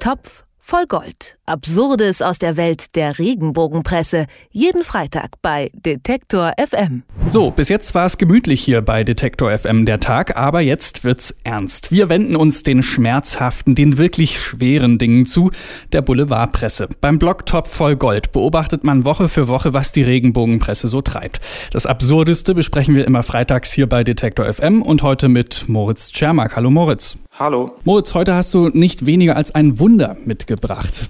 [0.00, 1.36] Topf voll Gold.
[1.46, 4.26] Absurdes aus der Welt der Regenbogenpresse.
[4.52, 7.02] Jeden Freitag bei Detektor FM.
[7.28, 11.34] So, bis jetzt war es gemütlich hier bei Detektor FM der Tag, aber jetzt wird's
[11.42, 11.90] ernst.
[11.90, 15.50] Wir wenden uns den schmerzhaften, den wirklich schweren Dingen zu,
[15.90, 16.88] der Boulevardpresse.
[17.00, 21.40] Beim Blog Top voll Gold beobachtet man Woche für Woche, was die Regenbogenpresse so treibt.
[21.72, 26.54] Das Absurdeste besprechen wir immer freitags hier bei Detektor FM und heute mit Moritz Czermak.
[26.54, 27.18] Hallo Moritz.
[27.38, 27.74] Hallo.
[27.84, 30.59] Moritz, heute hast du nicht weniger als ein Wunder mitgebracht.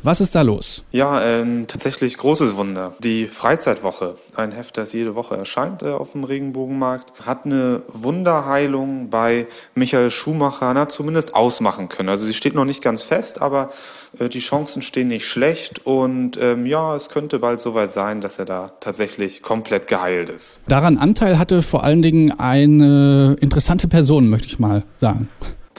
[0.02, 0.84] Was ist da los?
[0.90, 2.95] Ja, ein tatsächlich großes Wunder.
[3.02, 9.10] Die Freizeitwoche, ein Heft, das jede Woche erscheint äh, auf dem Regenbogenmarkt, hat eine Wunderheilung
[9.10, 12.09] bei Michael Schumacher na, zumindest ausmachen können.
[12.09, 13.70] Also sie steht noch nicht ganz fest, aber
[14.18, 18.38] äh, die Chancen stehen nicht schlecht und ähm, ja, es könnte bald soweit sein, dass
[18.38, 20.60] er da tatsächlich komplett geheilt ist.
[20.68, 25.28] Daran Anteil hatte vor allen Dingen eine interessante Person, möchte ich mal sagen.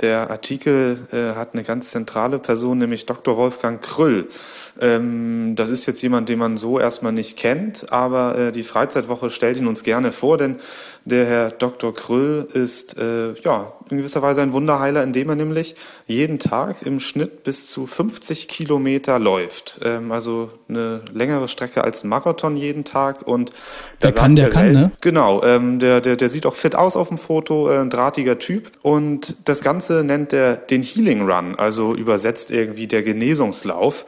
[0.02, 3.38] Der Artikel äh, hat eine ganz zentrale Person, nämlich Dr.
[3.38, 4.28] Wolfgang Krüll.
[4.80, 9.30] Ähm, das ist jetzt jemand, den man so erstmal nicht kennt, aber äh, die Freizeitwoche
[9.30, 10.58] stellt ihn uns gerne vor, denn
[11.06, 11.94] der Herr Dr.
[11.94, 15.76] Krüll ist äh, ja in gewisser Weise ein Wunderheiler, indem er nämlich
[16.08, 19.82] jeden Tag im Schnitt bis zu 50 Kilometer läuft.
[19.84, 23.28] Ähm, also eine längere Strecke als Marathon jeden Tag.
[23.28, 23.52] Und
[24.00, 24.92] Wer kann, der, der kann, ne?
[25.02, 28.40] Genau, ähm, der, der, der sieht auch fit aus auf dem Foto, äh, ein drahtiger
[28.40, 28.72] Typ.
[28.82, 34.06] Und das Ganze nennt er den Healing Run, also übersetzt irgendwie der Genesungslauf.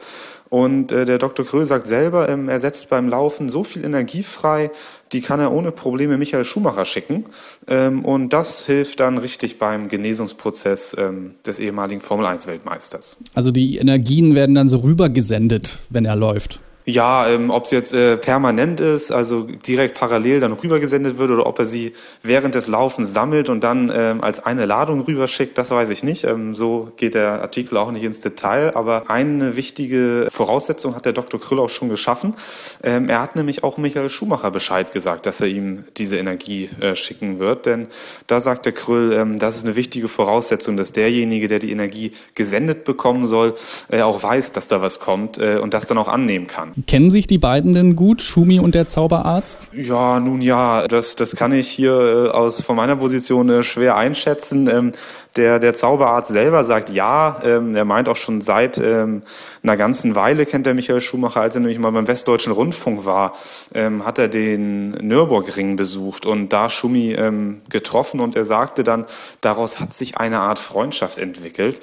[0.54, 1.44] Und äh, der Dr.
[1.44, 4.70] Kröll sagt selber, ähm, er setzt beim Laufen so viel Energie frei,
[5.12, 7.24] die kann er ohne Probleme Michael Schumacher schicken.
[7.66, 13.16] Ähm, und das hilft dann richtig beim Genesungsprozess ähm, des ehemaligen Formel-1-Weltmeisters.
[13.34, 16.60] Also die Energien werden dann so rübergesendet, wenn er läuft.
[16.86, 21.46] Ja, ähm, ob es jetzt äh, permanent ist, also direkt parallel dann rübergesendet wird oder
[21.46, 25.70] ob er sie während des Laufens sammelt und dann ähm, als eine Ladung rüberschickt, das
[25.70, 26.24] weiß ich nicht.
[26.24, 28.76] Ähm, so geht der Artikel auch nicht ins Detail.
[28.76, 31.40] Aber eine wichtige Voraussetzung hat der Dr.
[31.40, 32.34] Krüll auch schon geschaffen.
[32.82, 36.94] Ähm, er hat nämlich auch Michael Schumacher Bescheid gesagt, dass er ihm diese Energie äh,
[36.94, 37.64] schicken wird.
[37.64, 37.88] Denn
[38.26, 42.12] da sagt der Krüll, ähm, das ist eine wichtige Voraussetzung, dass derjenige, der die Energie
[42.34, 43.54] gesendet bekommen soll,
[43.88, 46.73] äh, auch weiß, dass da was kommt äh, und das dann auch annehmen kann.
[46.86, 49.68] Kennen sich die beiden denn gut, Schumi und der Zauberarzt?
[49.72, 53.96] Ja, nun ja, das, das kann ich hier äh, aus von meiner Position äh, schwer
[53.96, 54.92] einschätzen.
[55.36, 57.38] Der, der Zauberarzt selber sagt ja.
[57.44, 59.22] Ähm, er meint auch schon seit ähm,
[59.64, 63.32] einer ganzen Weile kennt er Michael Schumacher, als er nämlich mal beim Westdeutschen Rundfunk war,
[63.74, 69.06] ähm, hat er den Nürburgring besucht und da Schumi ähm, getroffen und er sagte dann,
[69.40, 71.80] daraus hat sich eine Art Freundschaft entwickelt.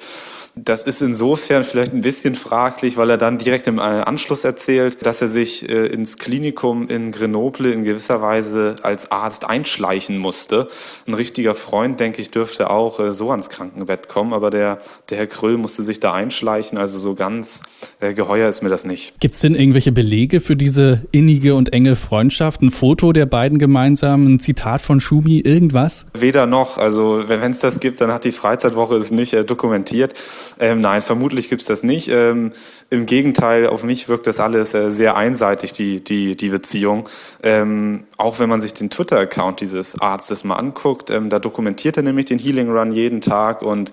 [0.54, 5.04] Das ist insofern vielleicht ein bisschen fraglich, weil er dann direkt im äh, Anschluss erzählt,
[5.06, 10.68] dass er sich äh, ins Klinikum in Grenoble in gewisser Weise als Arzt einschleichen musste.
[11.06, 14.78] Ein richtiger Freund, denke ich, dürfte auch äh, so ans Krankenbett kommen, aber der,
[15.10, 17.62] der Herr Krüll musste sich da einschleichen, also so ganz
[18.00, 19.18] geheuer ist mir das nicht.
[19.20, 22.62] Gibt es denn irgendwelche Belege für diese innige und enge Freundschaft?
[22.62, 26.06] Ein Foto der beiden gemeinsam, ein Zitat von Schumi, irgendwas?
[26.14, 30.14] Weder noch, also wenn es das gibt, dann hat die Freizeitwoche es nicht dokumentiert.
[30.58, 32.08] Ähm, nein, vermutlich gibt's das nicht.
[32.08, 32.52] Ähm,
[32.90, 37.08] Im Gegenteil, auf mich wirkt das alles äh, sehr einseitig, die, die, die Beziehung.
[37.42, 42.02] Ähm, auch wenn man sich den Twitter-Account dieses Arztes mal anguckt, ähm, da dokumentiert er
[42.02, 43.31] nämlich den Healing Run jeden Tag
[43.62, 43.92] und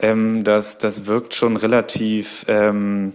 [0.00, 2.44] ähm, das, das wirkt schon relativ...
[2.48, 3.14] Ähm,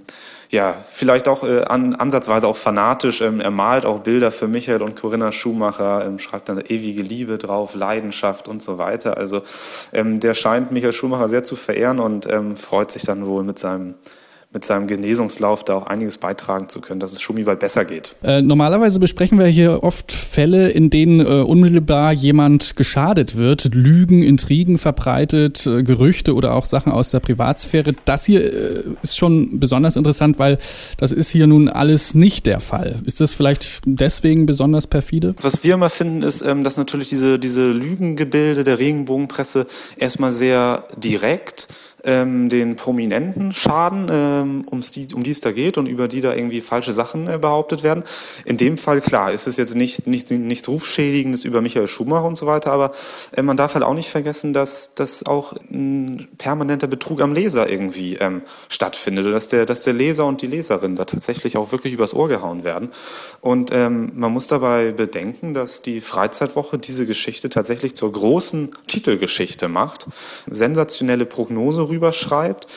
[0.52, 3.22] ja, vielleicht auch äh, an, ansatzweise auch fanatisch.
[3.22, 7.38] Ähm, er malt auch Bilder für Michael und Corinna Schumacher, ähm, schreibt dann ewige Liebe
[7.38, 9.18] drauf, Leidenschaft und so weiter.
[9.18, 9.44] Also
[9.94, 13.60] ähm, der scheint Michael Schumacher sehr zu verehren und ähm, freut sich dann wohl mit
[13.60, 13.96] seinem
[14.54, 18.16] mit seinem Genesungslauf da auch einiges beitragen zu können, dass es Schumi besser geht.
[18.22, 24.24] Äh, normalerweise besprechen wir hier oft Fälle, in denen äh, unmittelbar jemand geschadet wird, Lügen,
[24.24, 27.94] Intrigen verbreitet, äh, Gerüchte oder auch Sachen aus der Privatsphäre.
[28.04, 30.58] Das hier äh, ist schon besonders interessant, weil
[30.98, 32.98] das ist hier nun alles nicht der Fall.
[33.06, 35.34] Ist das vielleicht deswegen besonders perfide?
[35.42, 39.66] Was wir immer finden, ist, ähm, dass natürlich diese, diese Lügengebilde der Regenbogenpresse
[39.98, 41.70] erstmal sehr direkt
[42.04, 46.22] ähm, den Prominenten schaden, ähm, ums die, um die es da geht und über die
[46.22, 48.04] da irgendwie falsche Sachen äh, behauptet werden.
[48.46, 52.36] In dem Fall, klar, ist es jetzt nicht, nicht, nichts Rufschädigendes über Michael Schumacher und
[52.36, 52.92] so weiter, aber
[53.36, 57.70] äh, man darf halt auch nicht vergessen, dass, dass auch ein permanenter Betrug am Leser
[57.70, 61.94] irgendwie ähm, stattfindet dass der, dass der Leser und die Leserin da tatsächlich auch wirklich
[61.94, 62.92] übers Ohr gehauen werden.
[63.42, 69.68] Und ähm, man muss dabei bedenken, dass die Freizeitwoche diese Geschichte tatsächlich zur großen Titelgeschichte
[69.68, 70.08] macht.
[70.50, 72.68] Sensationelle Prognose rüberschreibt.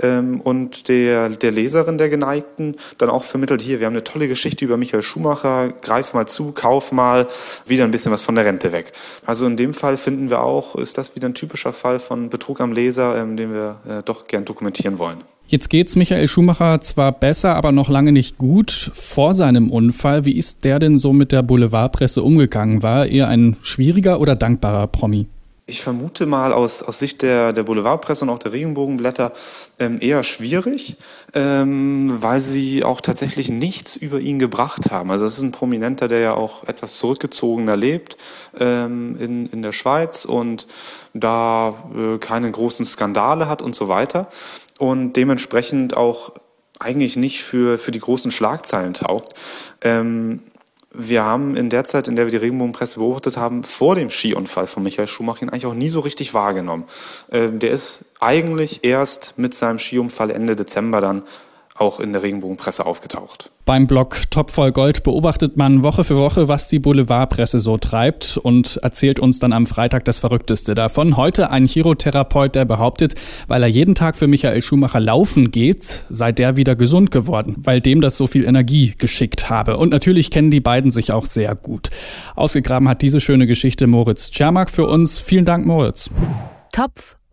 [0.00, 4.28] ähm, und der, der Leserin, der Geneigten, dann auch vermittelt, hier, wir haben eine tolle
[4.28, 7.26] Geschichte über Michael Schumacher, greif mal zu, kauf mal,
[7.66, 8.92] wieder ein bisschen was von der Rente weg.
[9.26, 12.60] Also in dem Fall finden wir auch, ist das wieder ein typischer Fall von Betrug
[12.60, 15.18] am Leser, ähm, den wir äh, doch gern dokumentieren wollen.
[15.46, 20.24] Jetzt geht's Michael Schumacher zwar besser, aber noch lange nicht gut vor seinem Unfall.
[20.24, 22.82] Wie ist der denn so mit der Boulevardpresse umgegangen?
[22.82, 25.26] War er ein schwieriger oder dankbarer Promi?
[25.64, 29.32] Ich vermute mal aus, aus Sicht der, der Boulevardpresse und auch der Regenbogenblätter
[29.78, 30.96] ähm, eher schwierig,
[31.34, 35.12] ähm, weil sie auch tatsächlich nichts über ihn gebracht haben.
[35.12, 38.16] Also es ist ein Prominenter, der ja auch etwas zurückgezogener lebt
[38.58, 40.66] ähm, in, in der Schweiz und
[41.14, 44.28] da äh, keine großen Skandale hat und so weiter
[44.78, 46.32] und dementsprechend auch
[46.80, 49.34] eigentlich nicht für, für die großen Schlagzeilen taugt.
[49.80, 50.40] Ähm,
[50.94, 54.66] wir haben in der Zeit, in der wir die Regenbogenpresse beobachtet haben, vor dem Skiunfall
[54.66, 56.84] von Michael Schumacher ihn eigentlich auch nie so richtig wahrgenommen.
[57.30, 61.24] Ähm, der ist eigentlich erst mit seinem Skiunfall Ende Dezember dann
[61.74, 63.50] auch in der Regenbogenpresse aufgetaucht.
[63.64, 68.36] Beim Blog Top voll Gold beobachtet man Woche für Woche, was die Boulevardpresse so treibt
[68.36, 71.16] und erzählt uns dann am Freitag das Verrückteste davon.
[71.16, 73.14] Heute ein Chirotherapeut, der behauptet,
[73.46, 77.80] weil er jeden Tag für Michael Schumacher laufen geht, sei der wieder gesund geworden, weil
[77.80, 79.76] dem das so viel Energie geschickt habe.
[79.76, 81.90] Und natürlich kennen die beiden sich auch sehr gut.
[82.34, 85.20] Ausgegraben hat diese schöne Geschichte Moritz Czermak für uns.
[85.20, 86.10] Vielen Dank, Moritz.
[86.72, 87.16] Topf